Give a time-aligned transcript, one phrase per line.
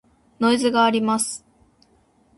[0.39, 1.45] ノイズがあります。